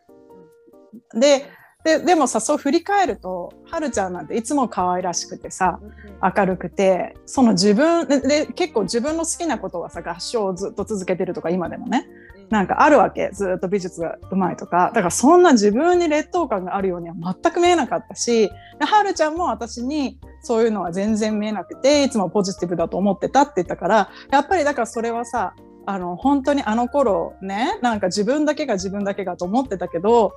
[1.13, 1.45] で、
[1.83, 5.79] ででもさそう振り返るとはるちゃんなんていつも可愛らしくてさ
[6.21, 12.07] 明るくてその自分で結構自分の好きなことはさ合唱をずっと続けてるとか今でもね
[12.49, 25.53] なんかあるわけずっと美術がうまいとかだからそんな自分に劣等感があるようには全く見えなかったしはるちゃんも私にそういうのは全然見えなくていつもポジティブだと思ってたって言ったからやっぱりだからそれはさ
[25.85, 30.33] あの本当にあの頃ねなんか自分だけが自分だけがと思ってたけど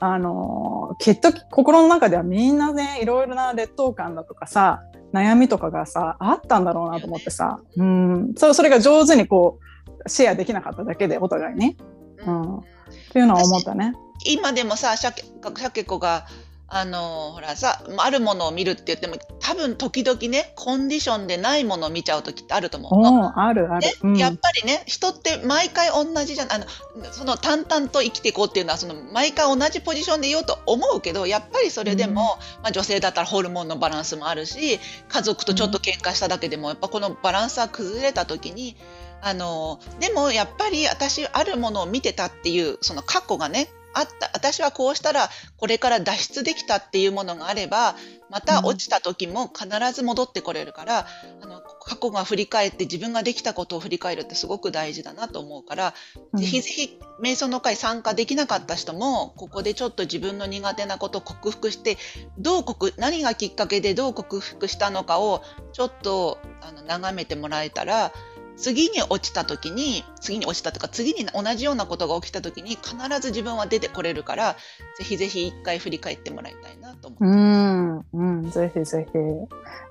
[0.00, 4.82] あのきっと心の中ではみんなねいろいろな劣等感だとかさ
[5.12, 9.58] 悩みとかがさあったんだろうなと思ってさ、うん、そそれが上手にこ
[10.04, 11.76] うシェアできなかっただけでお互いね。
[12.26, 12.62] うん、っ
[13.12, 13.94] ていうのは思ったね。
[14.24, 16.26] 今でもさシャケシャケ子が
[16.70, 23.02] あのほらさあるものを見るって言っても多分時々ねコンディションでないものを見ちゃう時ってあると思う。
[23.02, 23.40] の。
[23.40, 26.52] あるある、ねうん、やっぱりね人って毎回同じじゃん。
[26.52, 26.66] あの
[27.10, 32.16] その淡々と生きていこうっていうのはその毎回同じポジションでいようと思うけどやっぱりそれでも、うん、
[32.62, 34.78] まあ、女性だったらホルモンのバランスもあるし
[35.08, 38.76] 家族とちょっと喧嘩しただけでもやっぱこのバランスは崩れた時に
[39.22, 47.96] あのでもやっぱり私あるものを見てたっていうその過去がねあった私はこうしたらこれから脱出できたっていうものがあれば
[48.30, 51.06] また落ちた時も必ず戻ってこれるから、
[51.38, 55.94] うん、あの過去が振り返って自分ができたことを振り返るってすごく大事だなと思うから、
[56.32, 61.96] うん、ぜひぜひ瞑想の会参加できなかった人もここでちょっと自分の苦手なことを克服して
[62.38, 68.12] どう克何がきっかけでどう克服したのかをちょっとあの眺めてもらえたら
[68.58, 74.56] 次に落ちた時に次に落ちたとか次に同じようなことが起きた時に必ず自分は出てこれるから
[74.98, 77.24] ぜひぜひ一回振り返ってもらいたいなと思う。
[77.24, 79.18] うん、うん、ぜひぜひ。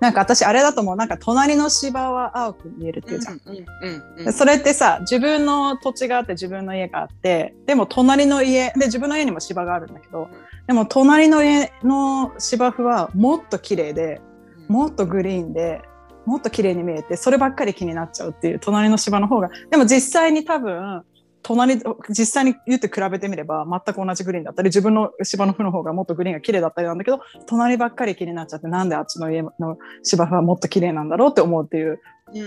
[0.01, 3.41] なんか私あれだと思うなんか隣の芝は青く見えるっていうじゃん。
[3.45, 10.27] うんうんうん、それってさ自分の土地があって自分の家があってでも隣の家で自分の家にも芝があるんだけど
[10.67, 14.19] でも隣の家の芝生はもっと綺麗で
[14.67, 15.81] もっとグリーンで。
[16.27, 19.49] もっと綺麗に見えてそればっかり気になっちゃうっていう隣の芝の方が。
[19.71, 21.03] でも実際に多分
[21.41, 32.01] 隣実際に言って比べてみれば全く同じグリーンだったり自分の芝の風の方がもっとグリーンが綺麗だったりなんだけど隣ばっかり気になっちゃってなんであっちの家の芝生はもっと綺麗なんだろうって思うっていう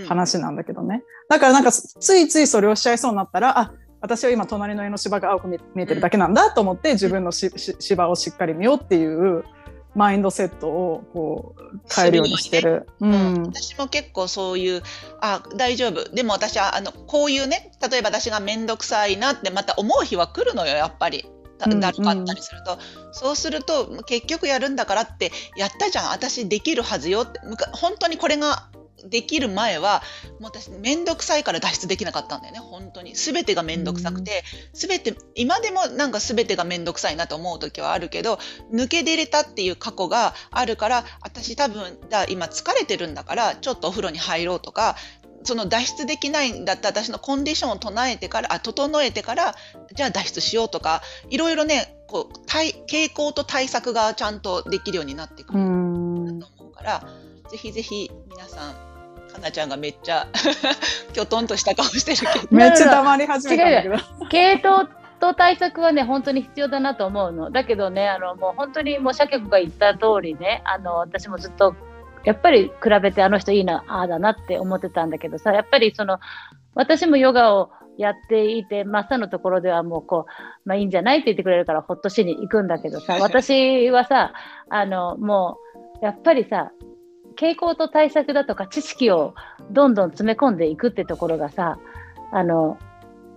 [0.07, 9.43] 話なんだけどね、うん、だからなんかついついそれをしちゃいそうになったらあ私は今隣の家の芝が青く見えてるだけなんだと思って自分の芝をしっかり見ようっていう
[9.95, 12.87] マインドセットをこう変えるようにしてる。
[12.99, 14.83] うん、私も結構そういう
[15.19, 16.09] あ大丈夫。
[16.09, 21.25] でも私はあのこういうね例えば私が面倒くさいなってまた思う日は来るのよやっぱり。
[21.61, 26.11] だるかったりすると、うんうん、そうすると結局やるんだからってやったじゃん。
[26.11, 27.39] 私できるはずよって。
[27.73, 28.71] 本当にこれが
[29.09, 30.01] できる前は
[30.39, 33.13] もう私面倒くさいから脱出できなかったんだよね本当に。
[33.13, 38.39] 全てが面倒くさくて、全て今でもなんか全てが面倒くさいなと思う時はあるけど
[38.73, 44.95] 抜け出れたっていう過去があるから私多分だ今疲れてるんだからちょっとお風呂に入ろうとか
[45.43, 49.55] その脱出できないんだったら私のコンディションを唱えてからあ整えてから
[49.93, 57.07] じゃあ脱出しようとかいろいろねこう傾向と対策がちゃんとできるようになってくると思うから
[57.51, 58.73] ぜひぜひ皆さん
[59.33, 60.25] かなちゃんがめっちゃ
[61.11, 62.47] きょとんとした顔してるけど。
[62.55, 64.27] めっちゃ黙り始めたんだけど。
[64.29, 67.51] 系統と対策はね本当に必要だなと思うの。
[67.51, 71.75] だけどねあのもう本当にもう社局が言った通りねあの私もずっと
[72.23, 76.19] やっぱり比べてあの人いいなああだなって思ってたんだけどさやっぱりその
[76.73, 80.25] 私もヨガをやっていてマッサのところではもうこ
[80.65, 84.33] う、まあ、いいんじゃないって言ってくれるからほっとしに行くんだけどさ私はさ
[84.69, 85.57] あのも
[86.01, 86.71] うやっぱりさ
[87.35, 89.33] 傾向と対策だとか知識を
[89.71, 91.79] どんどん詰め込んでいくってところがさ
[92.31, 92.77] あの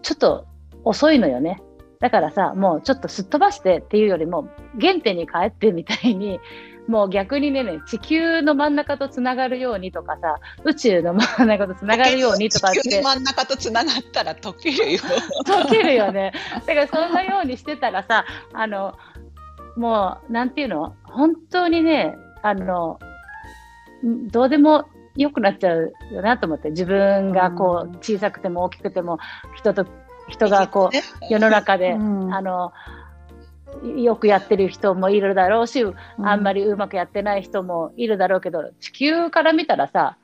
[0.02, 0.46] ちょっと
[0.84, 1.62] 遅いのよね。
[2.00, 6.38] だからさもうちょっとすっ飛ばしてっていうよりも原点に帰ってみたいに
[6.86, 12.82] もう逆にね地球の真ん中とつながるようにとかさ宇宙の真ん中とつながるようにとかって。
[12.82, 14.98] 地球の真ん中とつながったら溶けるよ。
[15.46, 16.34] 溶けるよね。
[16.66, 18.94] だからそんなようにしてたらさあの
[19.76, 20.94] もうなんていうの？
[21.04, 22.98] 本当にねあの
[24.04, 24.86] どうでも
[25.16, 29.18] 良くなっちゃうよなと思って自分がこう小さくても大きくても
[29.56, 29.86] 人と
[30.28, 32.72] 人がこう世の中で、あの
[33.96, 35.84] よくやってる人もいるだろうし、
[36.18, 40.16] あんまりうまくやってない人もいるだろうけど地球から見たらさ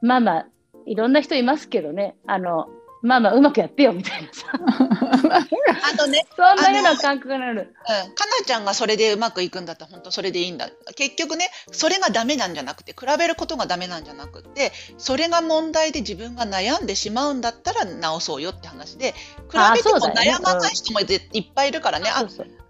[0.00, 0.46] まあまあ
[0.86, 2.16] いろんな人いますけどね。
[2.26, 2.68] あの
[3.04, 4.46] まあまあうまくやってよみたいなさ。
[4.54, 10.70] あとねそんなような感覚になる、うん、かなちゃんがそれでうまくいくんだったら本当それでいいんだ。
[10.96, 22.24] 結局ねそれがダメなんじゃなくて比べることがダメなんじゃなくてそれが問題で自分が悩んでしまうんだったら直そうよって話で比べても悩まない人もいっぱいいるからね、あ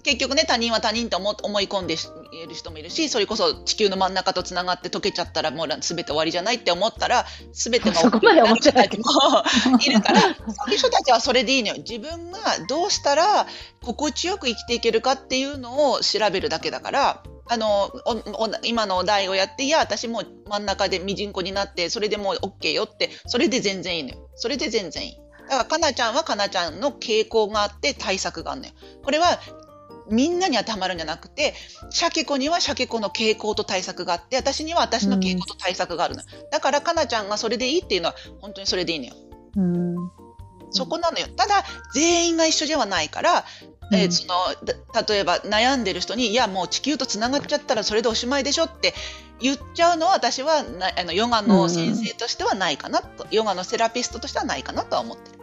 [0.05, 10.29] 結局ね他人は他人と思思い込んでいる人もいるしそれこそ地球の真ん中とつながって溶けちゃったらもう全て終わりじゃないって思ったら全てがそこまで思ってない人もいるからそ
[10.69, 11.77] ういう人たちはそれでいいのよ。
[11.79, 12.39] 自分が
[12.69, 13.47] どうしたら
[13.83, 17.91] 心地よく生きていけるかっていうのを調べるだけだからあの
[18.63, 24.29] 今のお題をやっていや私も真ん中でミジンコになってそれでもう OK よってそれで全然いいのよ。
[24.35, 25.17] それで全然いい。
[25.49, 28.73] だからかなちゃんはかなちゃんの傾向があって対策があるのよ。
[29.03, 29.39] これは
[30.11, 31.55] みんなに当てはまるんじゃなくて、
[31.91, 36.23] シャケ子にはシャケ子の傾向と対策があって、私には私の傾向と対策があるの。
[36.51, 39.15] だから、かなちゃんがそれでいいっていうのは、本当にそれでいいのよ。
[39.57, 39.97] うん、
[40.71, 41.27] そこなのよ。
[41.37, 41.65] ただ、
[41.95, 43.45] 全員が一緒ではないから、
[43.93, 44.35] えー、その
[45.09, 48.95] 例えば悩んでる人に「いやもう地球とつながっちゃったらそれでおしまいでしょ」って
[49.41, 55.39] 言っちゃうのは私はなあのヨガの先生としてはないかなと、うん、ヨガのセラピストとしてはないかなとは思ってる。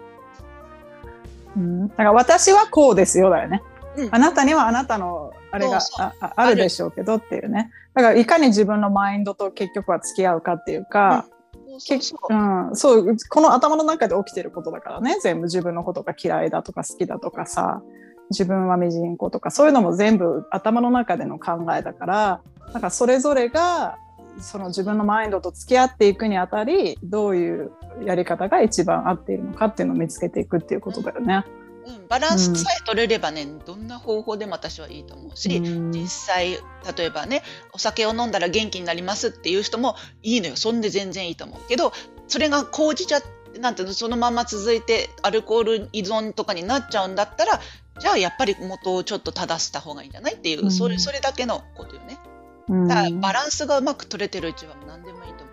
[1.58, 3.62] うん、だから私はこうですよだよね。
[3.98, 7.72] うん、あなたにはあなたのあれがああるでしょうけどっていうね。
[7.94, 11.26] だからいかに自分のマインドと結局は付き合うかっていうか、
[12.30, 15.20] うん、そうこの頭の中で起きてることだからね。
[15.22, 17.82] 全部自分のことが嫌いだとか好きだとかさ
[18.30, 22.42] 自分はミジンコとかそういうのも全部頭の中での考えだから
[22.74, 23.98] なんかそれぞれが
[24.40, 27.72] その自分のマインドと付き合っていくにあたりどういう
[28.06, 31.44] やり方が一番合っているのかっていうのを見つけていくっていうことだよね。
[31.46, 31.61] うん、
[32.10, 36.58] バランスさえ取れればね、うん、どんな方法でも私はいいと思うし、うん、実際
[36.98, 40.56] 例えばねお酒を飲んだら元気になりますっていう人もいいのよ。
[40.56, 41.94] そんで全然いいと思うけど
[42.28, 47.60] それが講じちゃってなんていうのそのまま続いてアルコール依存とかになっちゃうんだったら
[48.00, 52.18] じゃあやっぱり元をちょっと正した方がいいんじゃないっていう、うん、それそれだけのことよね。
[52.88, 55.44] だからバランスがうまく取れてるうちは何でもいいと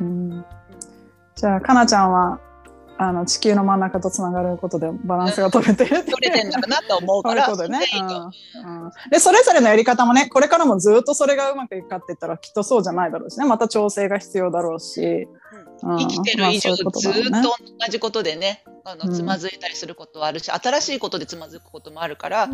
[0.00, 0.04] う。
[0.04, 0.04] う
[0.38, 0.44] ん、
[1.36, 2.40] じゃあかなちゃんは
[2.98, 7.54] あの地球の真ん中とつながることでバランスが取れてる、取れてるんだなと思うから。
[7.54, 8.90] そね、うん。
[9.10, 13.44] でそれぞれのやり方もねこれからもずっとそれがうまくいくかって言ったらきっとそうじゃないだろうしね。
[13.44, 15.28] また調整が必要だろうし、
[15.82, 17.12] 生きてる以上、ずっと同
[17.90, 22.48] じことでねあのつまずいたりすることはあるし、新しいことでつまずくこともあるから、やっ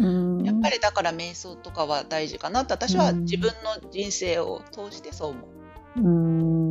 [0.61, 5.45] ぱりだから瞑想とかは大事かなって私は自分の人生を通してそう思う。
[5.95, 6.62] うん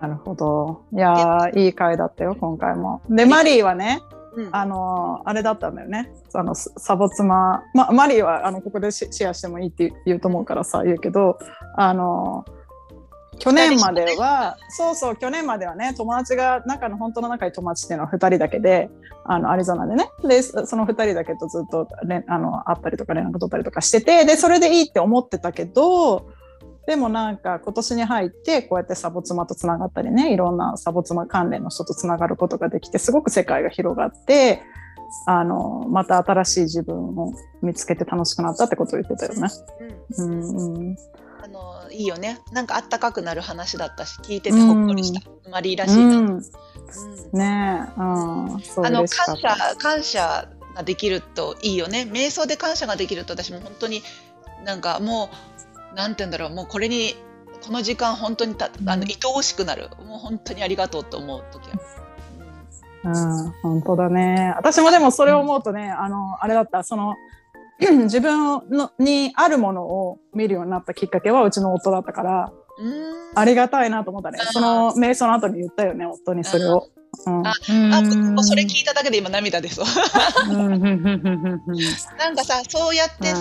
[0.00, 0.82] なるほど。
[0.92, 3.02] いやいい回だったよ今回も。
[3.08, 4.00] でマリーはね
[4.32, 6.12] うん、あのあれだったんだよね。
[6.34, 11.38] あのサボ妻、ま、マリーはあのここでシェアしてもいいって言うと思うからさ言うけど
[11.76, 12.44] あの
[13.40, 18.90] 去年までは、そうそう、去年まではね、友達が、中の本当の仲いい友達っていうのは2人だけで、
[19.24, 21.88] あの、アリゾナでね、で、その2人だけとずっと
[22.28, 26.28] あの会ったりとか連絡取ったりとかしてて、で、それでいいって思ってたけど、
[26.90, 34.60] でもなんか今年に入ってこうやってサボ妻とつながったりねいろんなサボ妻関連の人とつながることができてすごく世界が広がって
[35.28, 39.48] あのまた新しい自分を見つけて楽しくなったってことを言ってたよね。
[40.18, 40.96] うん、うん
[41.52, 42.40] のいいよね。
[42.52, 46.38] なんかあったかくなる話だったし聞いててほっこりした、うん、マリーらしいな、うん、うん、
[47.32, 52.08] ねえ、うん、あの感謝感謝ができるといいよね。
[52.10, 54.02] 瞑想で感謝ができると私も本当に
[54.64, 55.59] なんかもう
[55.94, 57.14] なんて言うんだろうもうこれに
[57.64, 61.76] この時間本当にたあの愛おしくなる、もう本当にありがとうと思う時は。
[63.02, 64.52] うん、本当だね。
[64.56, 67.16] 私もでもそれを思うとね、あの、あれだった、その、
[68.04, 72.52] 自分のにあるものを見るようになったきっかけはうちの夫だったから
[73.34, 74.38] ありがたいなと思ったね。
[74.52, 76.88] その瞑想の後に言ったよね夫にそれを。
[77.26, 77.54] うん、ああ
[78.42, 79.86] それ聞いただけで今涙ですわ
[80.46, 83.32] なんかさそうやって、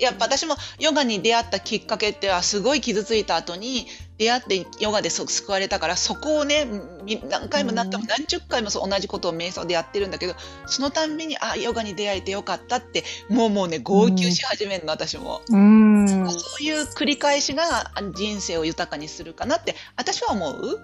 [0.00, 3.86] やっぱ私もヨガに出会ったきっかけってはすごい傷ついた後に
[4.16, 6.66] 出会ってヨガで救われたからそこをね
[7.28, 10.34] 何回も何回も何十回も同じことを瞑想でやってるんだけど
[10.66, 15.42] そのたんびにあヨガに出会えてよかったってもうもうね号泣し始めるの私も。
[15.48, 16.06] うん。
[16.08, 20.78] そういう繰り返しが人生を豊かにするかなって私は思う、うん、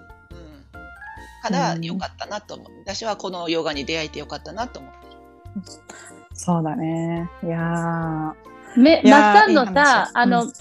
[1.41, 2.67] からよかったなと思う。
[2.85, 5.07] 私はこのヨガに出会えてよかったなと思ってる
[6.33, 7.29] そうだね。
[7.43, 8.35] いや
[8.75, 10.51] めまっさんのさ、あの、うん、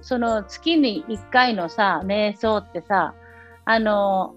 [0.00, 3.14] その月に1回のさ、瞑想ってさ、
[3.64, 4.34] あの、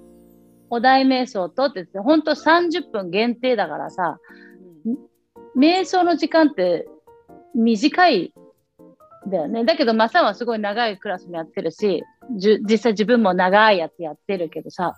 [0.69, 4.19] お題瞑想とって、本当30分限定だからさ、
[5.58, 6.88] 瞑想の時間って
[7.54, 8.34] 短い
[9.28, 9.63] だよね。
[9.63, 12.04] だけど、マサはすごい長いクラスもやってるし、
[12.38, 14.93] 実際自分も長いやつやってるけどさ、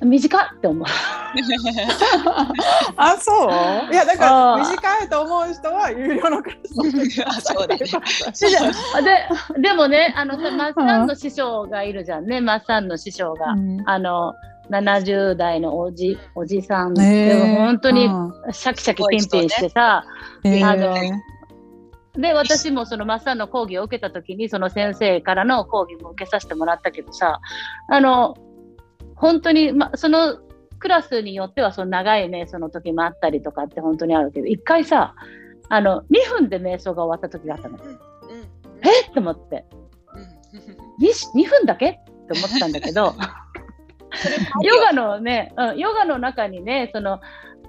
[0.00, 0.86] 短って思う。
[2.96, 3.46] あ、そ
[3.90, 3.92] う？
[3.92, 6.56] いや、だから短いと思う人は有料のクラ
[7.32, 7.84] ス そうだね。
[9.54, 13.52] ででもね、あの、マッサンの師匠がいるじゃんね、マッサンの師匠が。
[13.52, 14.34] うん、あの、
[14.70, 18.08] 70代のおじおじさん、でも本当に
[18.52, 20.04] シャキシャキピンピンしてさ、
[20.44, 20.94] ね、あの、
[22.18, 27.40] で、私もそのマッサンの講義を受けた時に、その先生からの講義も受けさせてもらったけどさ、
[27.88, 28.36] あの、
[29.16, 30.38] 本当に、ま、その
[30.78, 35.14] クラスによってはその長い瞑想の時もあったりとかって本当にあるけど一回さ
[35.68, 37.78] あの2分で瞑想が終わった時があったの。
[37.82, 37.98] うんうん、
[38.82, 39.12] えっ？
[39.12, 39.66] と思って、
[40.14, 41.90] うん、2, 2分だけ？
[41.90, 43.14] って思ったんだけど。
[44.62, 47.20] ヨガのね、うん、ヨガの中にねその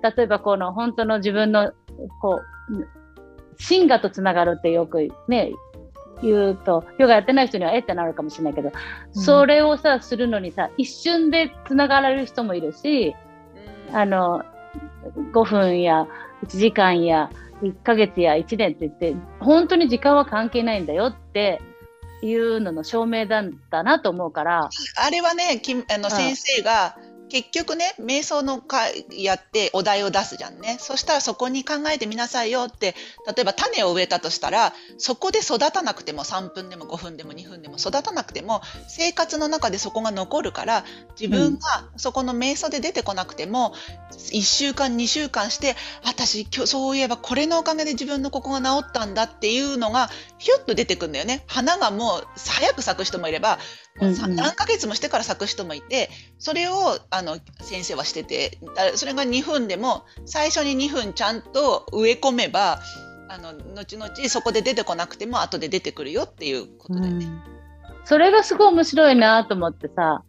[0.01, 1.73] 例えばこの本当の自分の
[2.21, 2.39] こ
[2.69, 2.87] う
[3.61, 5.51] シンガとつながるってよくね、
[6.21, 8.71] 言うと、ヨガやってない人にはえってなるかもしれないけど、
[9.15, 9.21] うん。
[9.21, 13.15] それをさ、するのにさ、一瞬でつながられる人もいるし、
[13.93, 14.43] あの、
[15.33, 16.07] 5分や
[16.43, 17.29] 1時間や
[17.61, 21.61] 1ヶ月や1年って言って、本当に時間は関係ないんだよって
[22.21, 26.11] いうのの証明なんだなと思うから、あれはね、きあのん。
[26.11, 26.97] 先生が
[27.29, 30.77] 結局ね、瞑想の会やってお題を出すじゃんね。
[30.79, 32.95] そしたらそこに考えてみなさいよって、
[33.27, 40.83] 例えば種を植えたとしたら、そこで育たなくても3分でも5分でも2分でも育たなくても、生活の中でそこが残るから、
[41.19, 43.73] 自分がそこの瞑想で出てこなくても、
[44.11, 51.43] 1週間2週間して、私今日そういえばこれのおかげで自分のここが治ったんだっていうのが、ひゅっと出てくるんだよね。
[51.47, 53.59] 花がもう早く咲く人もいれば、
[53.97, 62.79] もう何ヶ月もしてから咲く人もいて、それをあの先生はしてて、だそれが2分でも最初に2分ちゃんと植え込めば、
[63.27, 67.27] あの後々そこで出てこなくても後で出てくるよっていうことでね。
[68.05, 70.23] それがすごい面白いなと思ってさ、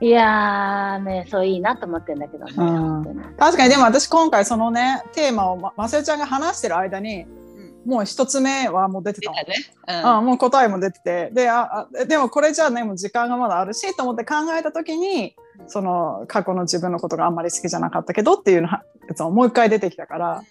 [0.00, 2.52] いやー、ね、そういいなと思ってんだけどね。
[2.56, 7.41] うん確かにでも私今回そのねテーマをまませちゃんが話してる間にうん
[7.84, 10.02] もう一つ目はもう出てたの出たね。
[10.04, 11.30] あもう答えも出てて。
[11.32, 15.34] でああでもこれじゃあねもう時間がまだあるしと思って考えた時に
[15.66, 20.42] その過去の自分のことがあんまり好きじゃなかったけどっていうのはやつがもう一回出てきたから。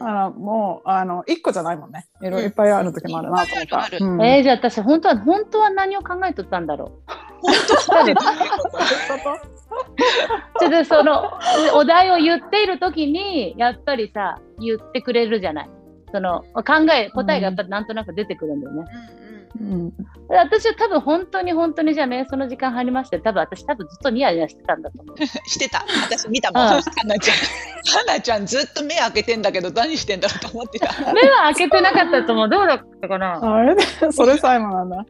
[0.00, 0.06] うん。
[0.06, 2.06] あのもうあの一個じゃないもんね。
[2.20, 3.88] いろいろいっぱいある時もあるなと思った。
[3.98, 4.22] うん。
[4.22, 7.12] えー、じゃあ私本当は本当は何を考えとったんだろう。
[7.40, 7.54] 本
[7.88, 8.14] 当で
[10.58, 11.30] それでその
[11.74, 15.70] お題を言っている時にやっぱりさ言ってくれるじゃない。
[16.12, 18.84] その考え答えがやっぱりなんとなく出てくるんだよね。
[19.14, 19.28] うんうん
[19.60, 19.90] うん
[20.28, 25.16] で私は多分本当に本当にじゃあ瞑想の時間入りまして多分私多分ずっとニヤニヤしてたんだと思う。
[25.48, 25.86] してた。
[26.04, 26.62] 私見たもん。
[26.64, 27.36] うんはなちゃん。
[27.98, 30.92] はなちゃんずっと目開けてんだけど何してんだろうと思ってた。
[31.12, 32.48] 目は開けてなかったと思う。
[32.50, 33.40] どうだったかな？
[33.42, 33.74] あれ？
[33.74, 33.82] で
[34.12, 35.06] それさえもなんだ。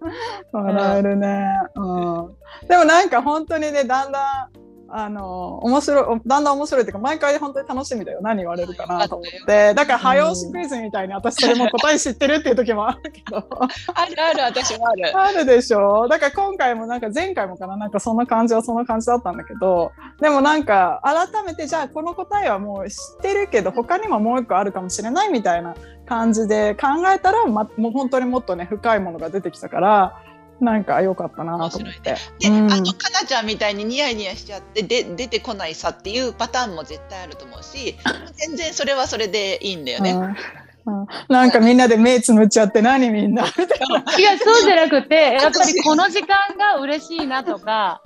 [0.53, 1.45] 笑えるね。
[1.75, 2.35] うん。
[2.69, 8.21] でもなんか本当にね、だんだん、あの、面白い、だんだん面白いっていうか、毎回本当に楽しみだよ。
[8.23, 9.75] 何言われるかなと思って。
[9.75, 13.37] だから、早押しクイズみたいに、私それも答え知ってるっていう時もあるけど。
[13.95, 15.19] あるある私もある。
[15.19, 25.75] あるでしょだから今回もなんか前回もかななんかそんな感じはそんな感じだったんだけどでもなんか改めてじゃあこの答えはもう知ってるけど他にももう一個あるかもしれないみたいな
[26.07, 30.23] 感じで考えたら、ま、もう本当にもっとね深いものが出てきたから
[30.61, 32.17] なんか良かったなと思って。
[32.41, 37.97] で、うんあのかなちゃんみたいにニヤニヤしちゃってで出てこないさっていうパターンも絶対あると思うし、
[38.35, 40.15] 全然それはそれでいいんだよね。
[41.29, 43.45] なんかみんなで目つむっちゃって何みんな？
[43.45, 44.19] みたいな。
[44.19, 48.03] いや、そうじゃなくて、やっぱりこの時間が嬉しいなとか、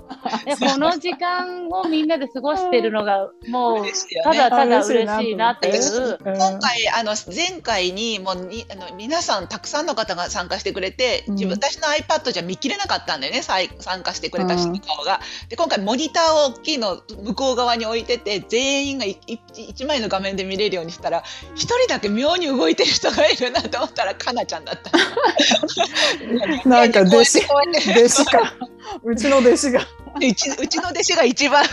[0.46, 3.84] えこの時間をみんなで過ごしてるのが、もう、
[4.24, 4.38] たね。
[4.38, 6.18] だただ嬉しいなっていう。
[6.24, 13.68] うん今回あの前回にもうにあの皆さんたくさんの方が参加してくれて私の iPad じゃ見切れなかったんだよね参
[14.02, 15.20] 加してくれた人の顔が。
[15.48, 21.22] で今回モニターを大きいの向こう側に置いてて全員がいい一枚の画面で見れるようにしたら
[21.54, 24.90] 一人だけ妙に動いてる人がいるなと思ったらかなちゃんだった。
[26.68, 28.54] なんか弟子弟子か
[29.02, 31.64] うちの弟子がうちうちの弟子が一番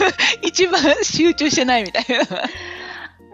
[0.42, 2.18] 一番集中してないみたいな。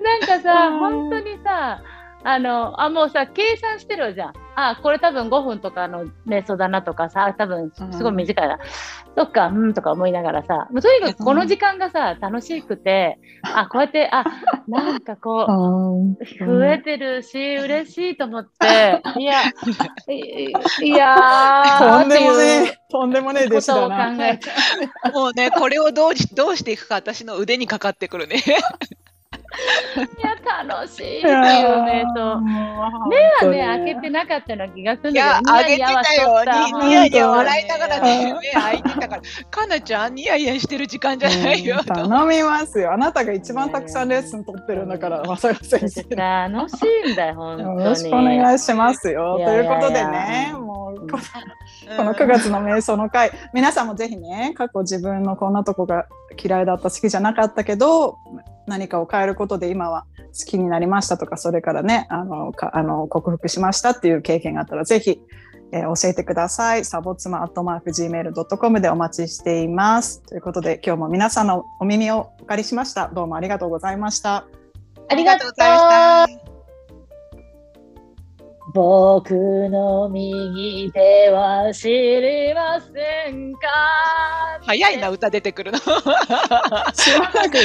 [0.01, 1.81] なんかさ、うん本当にさ、
[2.27, 4.33] あの、あ、もうさ、計算してるじゃん。
[4.55, 8.57] あ、これ多分5分とかの瞑想だなとかさ、多分すごい短いな。
[9.15, 14.25] そっか、うんとか思いながらさ、もうとにかくこの時間がさ、楽しくて、あ、こうやって、あ、
[14.67, 19.43] なんかこう、 増えてるし、嬉しいと思って、 いや、
[20.09, 20.51] い
[20.81, 24.17] いやー、 とんでもねえとんでもねえ弟子ことをだな。
[24.17, 24.49] 考えて。
[25.13, 28.41] もうねこれをどうしどうしていくか私の腕にかかってくるね。
[29.97, 32.41] いや、楽しいっていう瞑想。
[32.41, 36.43] 目はね、開けてなかったような気がするんいやだ、けど、上げてたよ。
[36.81, 39.21] にニヤニヤ笑いながらね、目開いてたから。
[39.49, 41.79] かなちゃん、ニヤニヤしてる時間じゃないよ。
[41.85, 42.93] 頼みますよ。
[42.93, 46.03] あなたが一番たくさんレッスン取ってるんだから、まさか先生。
[46.15, 46.73] 楽し
[47.07, 47.83] いんだよ、本当に。
[47.83, 49.37] よろしくお願いしますよ。
[49.39, 50.53] いやいやいやということでね、
[51.07, 51.17] こ
[51.97, 56.07] この9月の瞑想の会、皆さんもぜひね、過去自分のこんなとこが
[56.41, 58.17] 嫌いだった、好きじゃなかったけど、
[58.67, 60.05] 何かを変えることで今は
[60.37, 65.21] 好きになりましたとか、それからね、あの、かあの克服しましたっていう経験があったら、ぜひ、
[65.71, 66.85] えー教えてください。
[66.85, 70.21] サボツマアットマーク Gmail.com でお待ちしています。
[70.21, 73.09] ということで、今日も皆さんのお耳をお借りしました。
[73.09, 74.45] どうもありがとうございました。
[75.09, 76.44] ありがとうございました。
[78.75, 79.31] 僕
[79.69, 83.69] の右手は知りませんか？
[84.65, 85.77] 早いな、歌出てくるの。
[85.77, 87.57] しばらく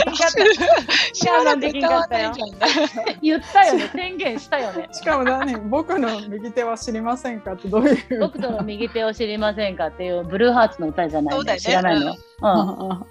[1.12, 2.30] 知我慢できんかったよ。
[2.30, 3.90] 歌わないじゃん言ったよね。
[3.92, 4.88] 宣言したよね。
[4.92, 8.20] しかも何僕の右手は知りませんかってどういう。
[8.20, 11.60] 僕との右手を知りませんかっていうブルーハーツの歌じゃないのそうだよね。
[11.60, 12.16] 知らないの、うん。
[12.40, 13.04] あ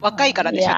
[0.00, 0.74] 若いからでいしょ知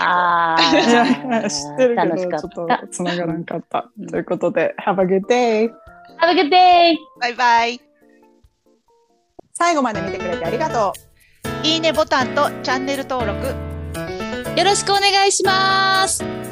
[1.72, 3.88] ってるけ楽しかどちょっと繋がらんかった。
[3.98, 4.08] うん。
[4.08, 5.70] ということで、Have a good day!
[6.18, 6.96] Have a good day!
[7.20, 7.80] バイバイ
[9.52, 10.92] 最後まで見てくれてありがと
[11.62, 11.66] う。
[11.66, 13.46] いいねボタンとチャンネル登録
[14.58, 16.43] よろしくお願いします。